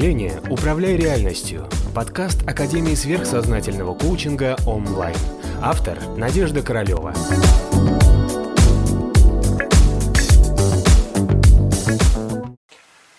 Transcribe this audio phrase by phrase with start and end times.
[0.00, 5.14] мышления «Управляй реальностью»– подкаст Академии сверхсознательного коучинга онлайн.
[5.60, 7.12] Автор– Надежда Королева.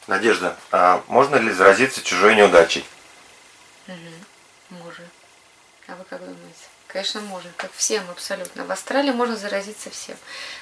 [0.07, 2.83] Надежда, а можно ли заразиться чужой неудачей?
[3.87, 5.05] Угу, можно.
[5.87, 6.65] А вы как думаете?
[6.87, 8.65] Конечно, можно, как всем абсолютно.
[8.65, 10.17] В астрале можно заразиться всем.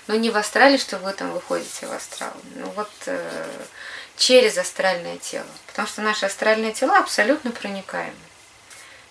[0.07, 2.33] Но не в астрале, что вы там выходите в астрал.
[2.55, 3.49] Ну вот э,
[4.20, 5.48] через астральное тело.
[5.66, 8.14] Потому что наши астральные тела абсолютно проникаемы.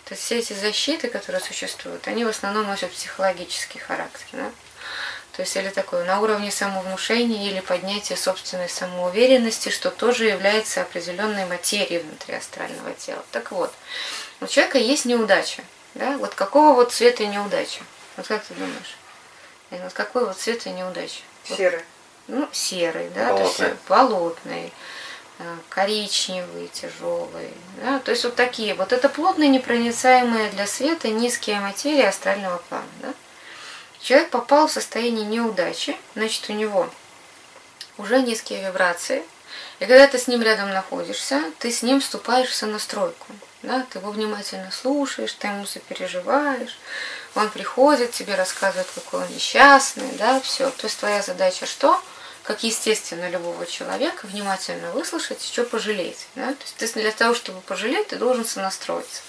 [0.05, 4.27] То есть все эти защиты, которые существуют, они в основном носят психологический характер.
[4.33, 4.51] Да?
[5.33, 11.47] То есть или такое на уровне самовнушения или поднятия собственной самоуверенности, что тоже является определенной
[11.47, 13.25] материей внутри астрального тела.
[13.33, 13.73] Так вот,
[14.41, 15.63] у человека есть неудача.
[15.95, 16.19] Да?
[16.19, 17.81] Вот какого вот цвета неудача?
[18.17, 18.97] Вот как ты думаешь?
[19.71, 21.21] Вот какой вот цвета неудача?
[21.45, 21.83] Серый.
[22.29, 23.57] Ну, серый, да, болотный.
[23.57, 24.73] то есть болотный,
[25.39, 27.51] э, коричневый, тяжелый.
[27.83, 27.99] Да?
[27.99, 28.75] То есть вот такие.
[28.75, 32.85] Вот это плотные, непроницаемые для света низкие материи астрального плана.
[33.01, 33.15] Да?
[34.01, 36.89] Человек попал в состояние неудачи, значит, у него
[37.97, 39.25] уже низкие вибрации.
[39.81, 43.27] И когда ты с ним рядом находишься, ты с ним вступаешь в сонастройку.
[43.63, 43.87] Да?
[43.91, 46.79] Ты его внимательно слушаешь, ты ему сопереживаешь.
[47.35, 50.71] Он приходит, тебе рассказывает, какой он несчастный, да, все.
[50.71, 52.01] То есть твоя задача что?
[52.49, 56.29] Как естественно любого человека, внимательно выслушать, что пожалеть.
[56.35, 56.55] Да?
[56.55, 59.21] То есть для того, чтобы пожалеть, ты должен сонастроиться.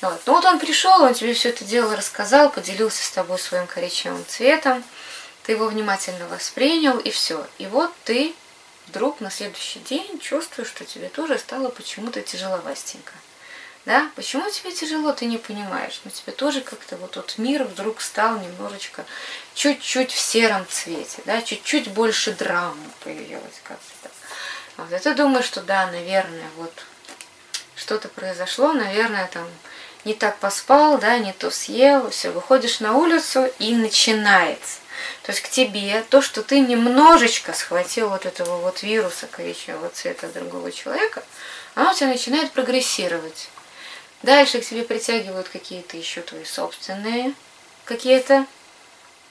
[0.00, 0.18] Вот.
[0.24, 4.24] Ну вот он пришел, он тебе все это дело рассказал, поделился с тобой своим коричневым
[4.26, 4.82] цветом,
[5.42, 7.46] ты его внимательно воспринял, и все.
[7.58, 8.34] И вот ты
[8.86, 13.12] вдруг на следующий день чувствуешь, что тебе тоже стало почему-то тяжеловастенько.
[13.88, 14.10] Да?
[14.16, 16.02] Почему тебе тяжело, ты не понимаешь.
[16.04, 19.06] Но тебе тоже как-то вот тот мир вдруг стал немножечко,
[19.54, 21.40] чуть-чуть в сером цвете, да?
[21.40, 24.12] чуть-чуть больше драмы появилось как-то так.
[24.76, 24.92] Вот.
[24.92, 26.70] И ты думаешь, что да, наверное, вот
[27.76, 29.48] что-то произошло, наверное, там
[30.04, 34.80] не так поспал, да, не то съел, все, выходишь на улицу и начинается.
[35.22, 40.28] То есть к тебе то, что ты немножечко схватил вот этого вот вируса коричневого цвета
[40.28, 41.22] другого человека,
[41.74, 43.48] оно у тебя начинает прогрессировать.
[44.22, 47.34] Дальше к тебе притягивают какие-то еще твои собственные
[47.88, 48.46] какие-то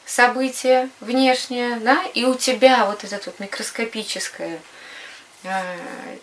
[0.06, 4.59] события внешние, да, и у тебя вот это вот микроскопическое
[5.44, 5.78] э,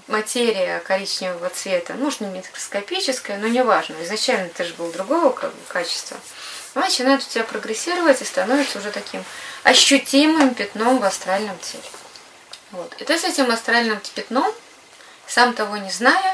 [0.08, 5.30] материя коричневого цвета, может не микроскопическая, но неважно, изначально ты же был другого
[5.68, 6.16] качества,
[6.74, 9.22] она начинает у тебя прогрессировать и становится уже таким
[9.62, 11.84] ощутимым пятном в астральном теле.
[12.72, 12.92] Вот.
[13.00, 14.52] И ты с этим астральным пятном,
[15.28, 16.33] сам того не зная,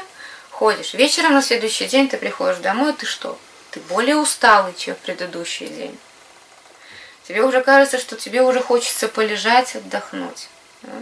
[0.61, 0.93] ходишь.
[0.93, 3.35] Вечером на следующий день ты приходишь домой, ты что?
[3.71, 5.97] Ты более усталый, чем в предыдущий день.
[7.27, 10.49] Тебе уже кажется, что тебе уже хочется полежать, отдохнуть.
[10.83, 10.93] Да?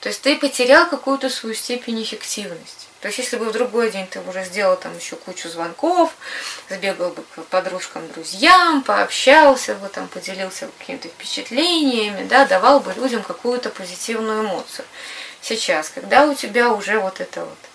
[0.00, 2.88] То есть ты потерял какую-то свою степень эффективности.
[3.00, 6.12] То есть если бы в другой день ты уже сделал там еще кучу звонков,
[6.68, 13.22] сбегал бы к подружкам, друзьям, пообщался бы, там, поделился какими-то впечатлениями, да, давал бы людям
[13.22, 14.84] какую-то позитивную эмоцию.
[15.40, 17.69] Сейчас, когда у тебя уже вот эта вот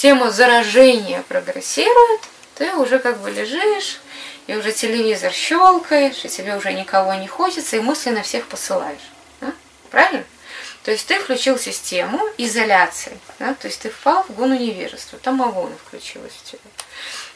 [0.00, 2.22] тема заражения прогрессирует,
[2.54, 4.00] ты уже как бы лежишь,
[4.46, 9.10] и уже телевизор щелкаешь, и тебе уже никого не хочется, и мысли на всех посылаешь.
[9.42, 9.52] Да?
[9.90, 10.24] Правильно?
[10.84, 13.52] То есть ты включил систему изоляции, да?
[13.52, 16.60] то есть ты впал в гуну невежества, там агона включилась в тебя.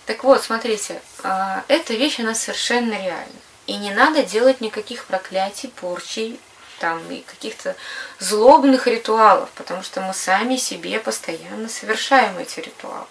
[0.06, 3.40] Так вот, смотрите, а, эта вещь, она совершенно реальна.
[3.66, 6.40] И не надо делать никаких проклятий, порчей,
[6.78, 7.76] там, и каких-то
[8.18, 13.06] злобных ритуалов, потому что мы сами себе постоянно совершаем эти ритуалы.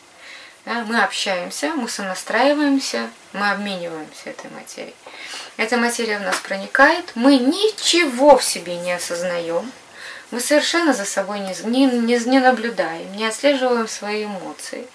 [0.66, 4.96] Да, мы общаемся, мы сонастраиваемся, мы обмениваемся этой материей.
[5.58, 9.70] Эта материя в нас проникает, мы ничего в себе не осознаем,
[10.32, 14.88] мы совершенно за собой не, не, не, не наблюдаем, не отслеживаем свои эмоции.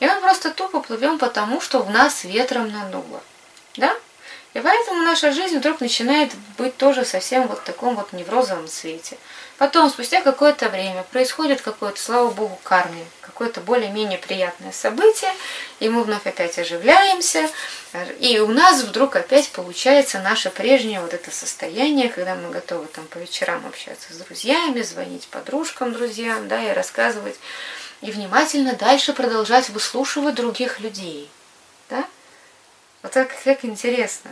[0.00, 3.20] И мы просто тупо плывем потому, что в нас ветром надуло.
[3.76, 3.94] Да?
[4.54, 9.18] И поэтому наша жизнь вдруг начинает быть тоже совсем вот в таком вот неврозовом цвете.
[9.58, 15.32] Потом, спустя какое-то время, происходит какое-то, слава богу, карме, какое-то более-менее приятное событие,
[15.80, 17.48] и мы вновь опять оживляемся,
[18.20, 23.04] и у нас вдруг опять получается наше прежнее вот это состояние, когда мы готовы там
[23.06, 27.36] по вечерам общаться с друзьями, звонить подружкам, друзьям, да, и рассказывать,
[28.00, 31.30] и внимательно дальше продолжать выслушивать других людей.
[33.02, 34.30] Вот так как интересно.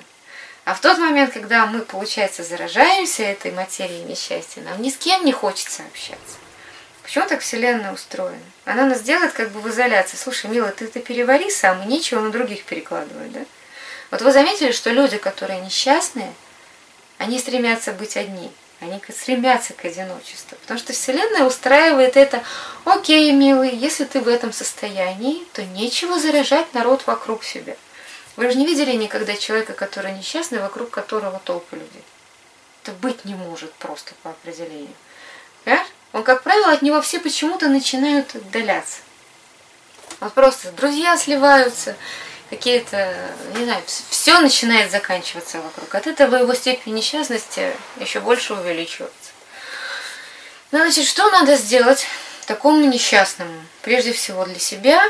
[0.65, 5.25] А в тот момент, когда мы, получается, заражаемся этой материей несчастья, нам ни с кем
[5.25, 6.39] не хочется общаться.
[7.05, 8.41] Почему так Вселенная устроена?
[8.65, 10.17] Она нас делает как бы в изоляции.
[10.17, 13.45] Слушай, милая, ты это перевари сам, и нечего на других перекладывать, да?
[14.11, 16.33] Вот вы заметили, что люди, которые несчастные,
[17.19, 18.51] они стремятся быть одни.
[18.81, 20.59] Они стремятся к одиночеству.
[20.62, 22.43] Потому что Вселенная устраивает это,
[22.85, 27.77] окей, милый, если ты в этом состоянии, то нечего заражать народ вокруг себя.
[28.37, 32.05] Вы же не видели никогда человека, который несчастный, вокруг которого толпы людей.
[32.83, 34.94] Это быть не может просто по определению.
[35.65, 35.88] Понимаешь?
[36.12, 38.99] Он, как правило, от него все почему-то начинают отдаляться.
[40.21, 41.97] Вот просто друзья сливаются,
[42.50, 43.17] какие-то,
[43.56, 45.94] не знаю, все начинает заканчиваться вокруг.
[45.94, 49.31] От этого его степень несчастности еще больше увеличивается.
[50.71, 52.06] Значит, что надо сделать
[52.47, 53.62] такому несчастному?
[53.83, 55.03] Прежде всего для себя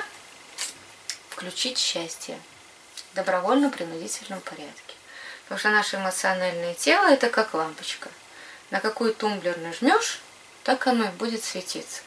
[1.31, 2.39] включить счастье
[3.13, 4.95] в добровольно-принудительном порядке.
[5.45, 8.09] Потому что наше эмоциональное тело это как лампочка.
[8.71, 10.21] На какой тумблер нажмешь,
[10.65, 12.03] так оно и будет светиться.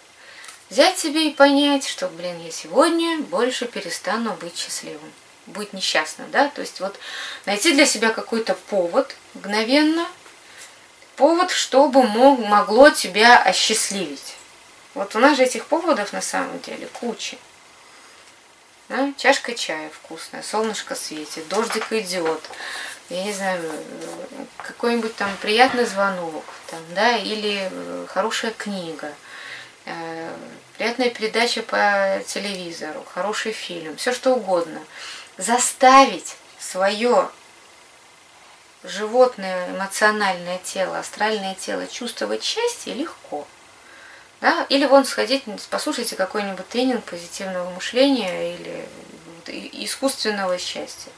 [0.69, 5.11] Взять себе и понять, что, блин, я сегодня больше перестану быть счастливым,
[5.47, 6.99] быть несчастным, да, то есть вот
[7.45, 10.07] найти для себя какой-то повод мгновенно,
[11.15, 14.35] повод, чтобы мог, могло тебя осчастливить.
[14.93, 17.37] Вот у нас же этих поводов на самом деле куча.
[18.89, 19.13] Да?
[19.17, 22.41] Чашка чая вкусная, солнышко светит, дождик идет,
[23.09, 23.61] я не знаю,
[24.57, 29.13] какой-нибудь там приятный звонок, там, да, или э, хорошая книга–
[29.89, 30.31] Э,
[30.77, 34.81] приятная передача по телевизору, хороший фильм, все что угодно.
[35.37, 37.29] Заставить свое
[38.83, 43.47] животное эмоциональное тело, астральное тело чувствовать счастье легко.
[44.41, 44.65] Да?
[44.69, 48.85] Или вон сходить, послушайте какой-нибудь тренинг позитивного мышления или
[49.83, 51.11] искусственного счастья.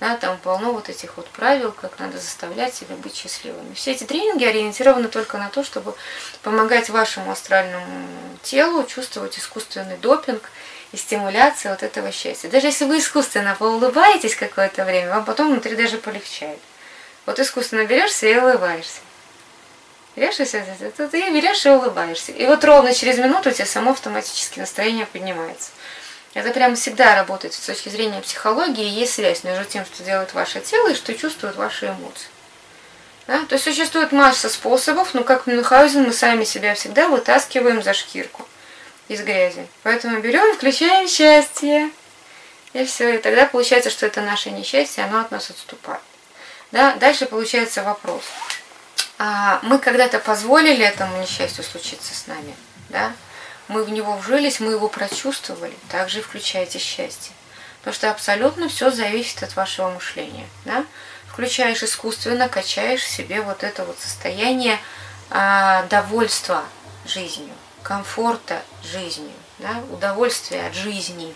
[0.00, 3.74] Да, там полно вот этих вот правил, как надо заставлять себя быть счастливыми.
[3.74, 5.94] Все эти тренинги ориентированы только на то, чтобы
[6.42, 8.08] помогать вашему астральному
[8.42, 10.50] телу чувствовать искусственный допинг
[10.92, 12.48] и стимуляцию вот этого счастья.
[12.48, 16.58] Даже если вы искусственно поулыбаетесь какое-то время, вам потом внутри даже полегчает.
[17.24, 19.00] Вот искусственно берешься и улыбаешься.
[20.16, 22.32] И, ты берешь и улыбаешься.
[22.32, 25.70] И вот ровно через минуту у тебя само автоматически настроение поднимается.
[26.34, 30.60] Это прямо всегда работает с точки зрения психологии, есть связь между тем, что делает ваше
[30.60, 32.28] тело и что чувствуют ваши эмоции.
[33.26, 33.44] Да?
[33.46, 38.46] То есть существует масса способов, но как Мюнхгаузен мы сами себя всегда вытаскиваем за шкирку
[39.08, 39.66] из грязи.
[39.82, 41.90] Поэтому берем, включаем счастье.
[42.72, 43.14] И все.
[43.14, 46.02] И тогда получается, что это наше несчастье, оно от нас отступает.
[46.72, 46.96] Да?
[46.96, 48.22] Дальше получается вопрос.
[49.18, 52.54] А мы когда-то позволили этому несчастью случиться с нами?
[52.88, 53.12] Да?
[53.68, 57.32] мы в него вжились, мы его прочувствовали, также включайте счастье.
[57.78, 60.46] Потому что абсолютно все зависит от вашего мышления.
[60.64, 60.84] Да?
[61.26, 64.78] Включаешь искусственно, качаешь себе вот это вот состояние
[65.30, 66.64] а, довольства
[67.06, 67.52] жизнью,
[67.82, 69.82] комфорта жизнью, да?
[69.90, 71.34] удовольствия от жизни.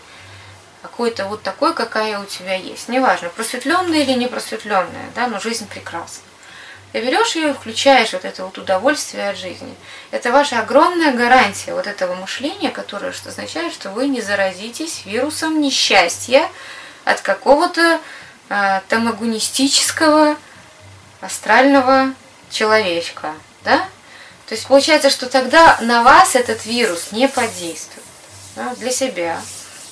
[0.81, 2.87] Какой-то вот такой, какая у тебя есть.
[2.87, 6.23] Неважно, просветленная или не просветленная, да, но жизнь прекрасна.
[6.91, 9.75] Ты берешь ее и включаешь вот это вот удовольствие от жизни.
[10.09, 15.61] Это ваша огромная гарантия вот этого мышления, которое что означает, что вы не заразитесь вирусом
[15.61, 16.49] несчастья
[17.05, 17.99] от какого-то
[18.49, 20.35] э, тамагунистического
[21.21, 22.13] астрального
[22.49, 23.35] человечка.
[23.63, 23.77] Да?
[24.47, 28.05] То есть получается, что тогда на вас этот вирус не подействует.
[28.55, 29.39] Да, для себя,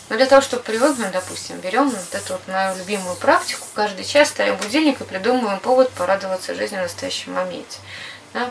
[0.09, 4.29] но для того, чтобы привыкнуть, допустим, берем вот эту вот мою любимую практику, каждый час
[4.29, 7.79] ставим будильник и придумываем повод порадоваться жизни в настоящем моменте.
[8.33, 8.45] Да,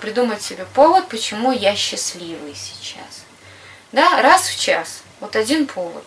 [0.00, 3.24] придумать себе повод, почему я счастливый сейчас.
[3.92, 5.02] Да, раз в час.
[5.20, 6.04] Вот один повод.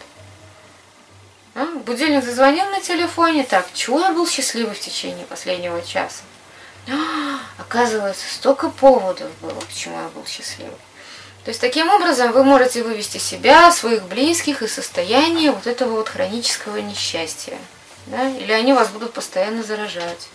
[1.55, 1.65] А?
[1.85, 3.43] Будильник зазвонил на телефоне.
[3.43, 6.23] Так, чего я был счастливый в течение последнего часа?
[6.87, 10.75] А, оказывается, столько поводов было, почему я был счастливый.
[11.49, 16.07] То есть таким образом вы можете вывести себя, своих близких из состояния вот этого вот
[16.07, 17.57] хронического несчастья.
[18.05, 18.29] Да?
[18.29, 20.27] Или они вас будут постоянно заражать.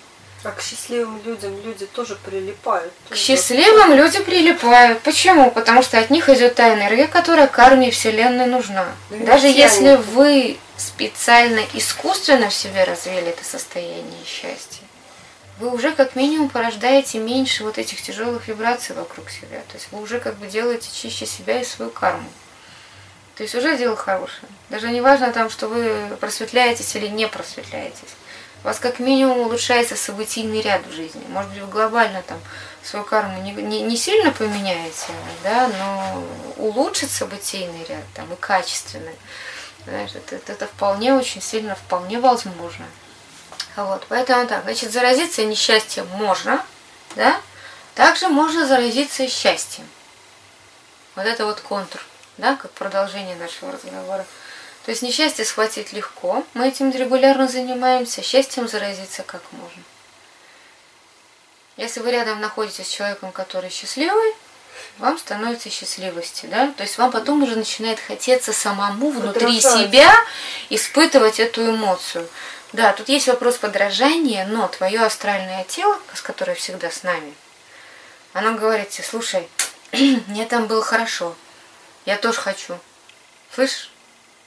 [0.42, 2.92] А к счастливым людям люди тоже прилипают.
[3.10, 5.02] К счастливым люди прилипают.
[5.02, 5.52] Почему?
[5.52, 8.88] Потому что от них идет та энергия, которая карме Вселенной нужна.
[9.10, 10.02] Да Даже если они...
[10.02, 14.82] вы специально, искусственно в себе развили это состояние счастья,
[15.58, 19.60] вы уже как минимум порождаете меньше вот этих тяжелых вибраций вокруг себя.
[19.68, 22.28] То есть вы уже как бы делаете чище себя и свою карму.
[23.36, 24.48] То есть уже дело хорошее.
[24.70, 28.14] Даже не важно там, что вы просветляетесь или не просветляетесь.
[28.62, 31.22] У вас как минимум улучшается событийный ряд в жизни.
[31.28, 32.38] Может быть, вы глобально там
[32.82, 36.24] свою карму не, не, не сильно поменяете, да, но
[36.56, 39.14] улучшить событийный ряд там и качественный.
[39.84, 42.86] Знаешь, это, это вполне очень сильно, вполне возможно.
[43.76, 46.64] Вот, поэтому так, значит, заразиться несчастьем можно,
[47.16, 47.40] да?
[47.94, 49.88] Также можно заразиться и счастьем.
[51.16, 52.00] Вот это вот контур,
[52.38, 54.26] да, как продолжение нашего разговора.
[54.84, 59.82] То есть несчастье схватить легко, мы этим регулярно занимаемся, счастьем заразиться как можно.
[61.76, 64.34] Если вы рядом находитесь с человеком, который счастливый,
[64.98, 66.72] вам становится счастливости, да?
[66.76, 70.14] То есть вам потом уже начинает хотеться самому внутри себя
[70.70, 72.28] испытывать эту эмоцию.
[72.74, 77.32] Да, тут есть вопрос подражания, но твое астральное тело, с которое всегда с нами,
[78.32, 79.48] оно говорит тебе, слушай,
[79.92, 81.36] мне там было хорошо,
[82.04, 82.76] я тоже хочу.
[83.54, 83.92] Слышишь?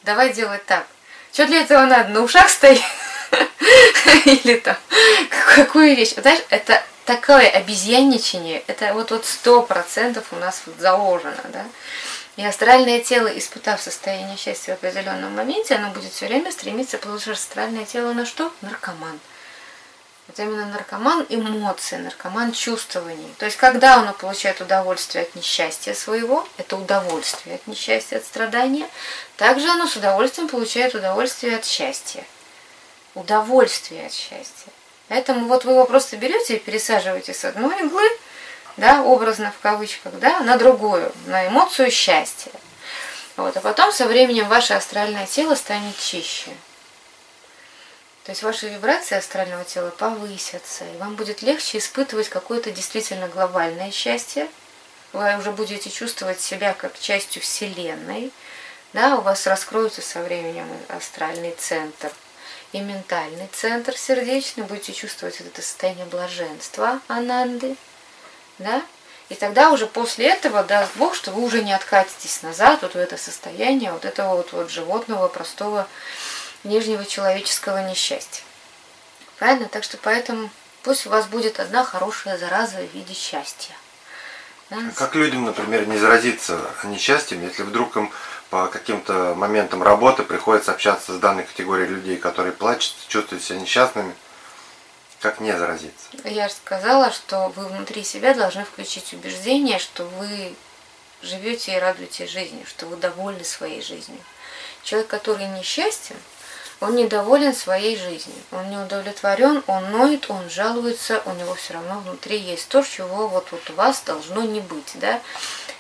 [0.03, 0.85] Давай делать так.
[1.31, 2.09] Что для этого надо?
[2.09, 2.83] На ушах стоять?
[4.25, 4.75] Или там
[5.55, 6.13] какую вещь?
[6.17, 11.65] Знаешь, это такое обезьянничание, это вот вот сто процентов у нас вот заложено, да?
[12.37, 17.31] И астральное тело, испытав состояние счастья в определенном моменте, оно будет все время стремиться, что
[17.31, 18.53] астральное тело на что?
[18.61, 19.19] Наркоман.
[20.27, 23.33] Вот именно наркоман эмоций, наркоман чувствований.
[23.39, 28.87] То есть, когда оно получает удовольствие от несчастья своего, это удовольствие от несчастья, от страдания,
[29.35, 32.23] также оно с удовольствием получает удовольствие от счастья.
[33.15, 34.71] Удовольствие от счастья.
[35.07, 38.07] Поэтому вот вы его просто берете и пересаживаете с одной иглы,
[38.77, 42.51] да, образно в кавычках, да, на другую, на эмоцию счастья.
[43.35, 46.51] Вот, а потом со временем ваше астральное тело станет чище.
[48.23, 53.91] То есть ваши вибрации астрального тела повысятся, и вам будет легче испытывать какое-то действительно глобальное
[53.91, 54.49] счастье.
[55.13, 58.31] Вы уже будете чувствовать себя как частью Вселенной.
[58.93, 62.11] Да, у вас раскроется со временем астральный центр
[62.73, 64.63] и ментальный центр сердечный.
[64.63, 67.77] Будете чувствовать это состояние блаженства, ананды.
[68.59, 68.81] Да?
[69.29, 72.97] И тогда уже после этого даст Бог, что вы уже не откатитесь назад вот в
[72.97, 75.87] это состояние вот этого вот, вот животного, простого,
[76.63, 78.43] нижнего человеческого несчастья.
[79.37, 79.67] Правильно?
[79.67, 80.49] Так что поэтому
[80.83, 83.75] пусть у вас будет одна хорошая зараза в виде счастья.
[84.69, 84.77] Да?
[84.77, 88.11] А Как людям, например, не заразиться несчастьем, если вдруг им
[88.49, 94.15] по каким-то моментам работы приходится общаться с данной категорией людей, которые плачут, чувствуют себя несчастными,
[95.19, 96.09] как не заразиться?
[96.23, 100.53] Я же сказала, что вы внутри себя должны включить убеждение, что вы
[101.21, 104.19] живете и радуетесь жизни, что вы довольны своей жизнью.
[104.83, 106.15] Человек, который несчастен,
[106.79, 111.99] он недоволен своей жизнью, он не удовлетворен, он ноет, он жалуется, у него все равно
[112.01, 114.91] внутри есть то, чего вот, вот у вас должно не быть.
[114.95, 115.19] Да?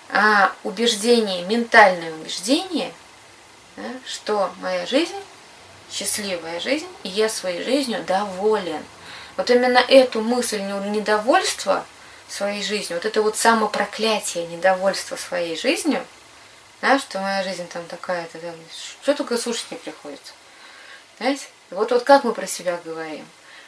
[0.09, 2.91] А убеждение, ментальное убеждение,
[3.75, 5.15] да, что моя жизнь
[5.91, 8.83] счастливая жизнь, и я своей жизнью доволен.
[9.37, 11.85] Вот именно эту мысль не- недовольства
[12.27, 16.03] своей жизнью, вот это вот самопроклятие недовольства своей жизнью,
[16.81, 18.51] да, что моя жизнь там такая-то, да,
[19.01, 20.33] что только слушать не приходится.
[21.19, 21.45] Знаете?
[21.69, 23.25] Вот, вот как мы про себя говорим.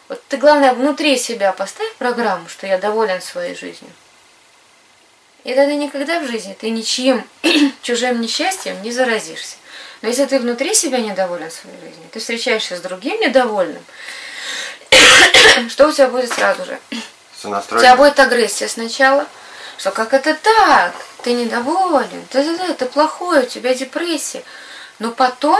[0.07, 3.91] Вот ты, главное, внутри себя поставь программу, что я доволен своей жизнью.
[5.43, 7.23] И тогда никогда в жизни ты ничьим
[7.81, 9.55] чужим несчастьем не заразишься.
[10.01, 13.83] Но если ты внутри себя недоволен своей жизнью, ты встречаешься с другим недовольным,
[15.69, 16.79] что у тебя будет сразу же?
[17.43, 19.25] У тебя будет агрессия сначала,
[19.77, 20.93] что как это так,
[21.23, 24.43] ты недоволен, да да да это плохое, у тебя депрессия.
[24.99, 25.59] Но потом,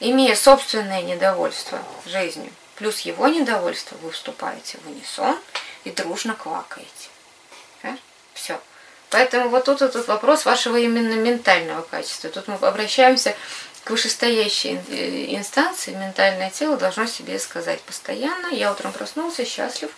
[0.00, 5.38] имея собственное недовольство жизнью, плюс его недовольство, вы вступаете в унисон
[5.84, 7.08] и дружно квакаете.
[8.34, 8.60] Все.
[9.10, 12.30] Поэтому вот тут этот вопрос вашего именно ментального качества.
[12.30, 13.36] Тут мы обращаемся
[13.84, 15.92] к вышестоящей э, инстанции.
[15.92, 19.90] Ментальное тело должно себе сказать постоянно, я утром проснулся, счастлив,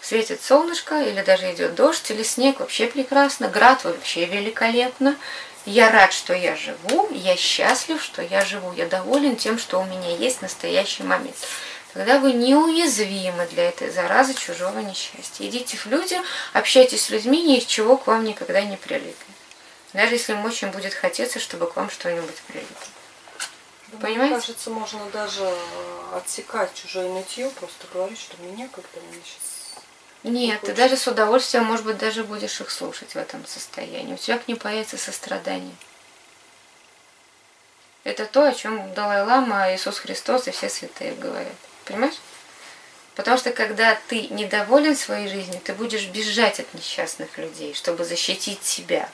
[0.00, 5.16] светит солнышко, или даже идет дождь, или снег, вообще прекрасно, град вообще великолепно.
[5.66, 9.84] Я рад, что я живу, я счастлив, что я живу, я доволен тем, что у
[9.84, 11.36] меня есть настоящий момент.
[11.94, 15.46] Тогда вы неуязвимы для этой заразы чужого несчастья.
[15.46, 16.20] Идите в люди,
[16.52, 19.16] общайтесь с людьми, ни из чего к вам никогда не прилипнет.
[19.94, 22.93] Даже если им очень будет хотеться, чтобы к вам что-нибудь прилипло.
[23.94, 24.34] Мне Понимаете?
[24.34, 29.84] кажется, можно даже э, отсекать чужое нытье, просто говорить, что меня как-то мне сейчас...
[30.24, 34.14] Нет, ты даже с удовольствием, может быть, даже будешь их слушать в этом состоянии.
[34.14, 35.74] У тебя к ним появится сострадание.
[38.04, 41.52] Это то, о чем Далай-Лама, Иисус Христос и все святые говорят.
[41.84, 42.14] Понимаешь?
[43.14, 48.64] Потому что когда ты недоволен своей жизнью, ты будешь бежать от несчастных людей, чтобы защитить
[48.64, 49.08] себя.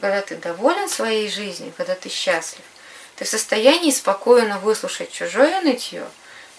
[0.00, 2.64] Когда ты доволен своей жизнью, когда ты счастлив,
[3.16, 6.06] ты в состоянии спокойно выслушать чужое нытье,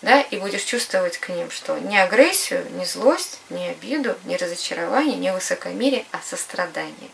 [0.02, 5.18] да, и будешь чувствовать к ним, что не агрессию, не злость, не обиду, не разочарование,
[5.18, 7.12] не высокомерие, а сострадание.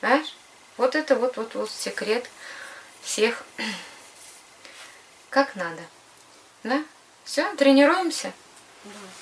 [0.00, 0.34] Знаешь?
[0.76, 2.30] Вот это вот, вот, вот секрет
[3.02, 3.44] всех.
[5.30, 5.82] Как надо.
[6.62, 6.84] Да?
[7.24, 8.32] Все, тренируемся.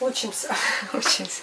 [0.01, 0.55] Учимся.
[0.93, 1.43] Учимся.